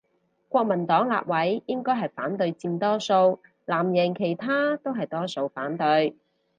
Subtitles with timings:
[0.49, 3.13] 國民黨立委應該係反對佔多數，
[3.67, 6.15] 藍營其他都係多數反對